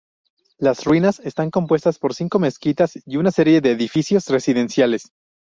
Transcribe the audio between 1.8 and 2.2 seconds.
por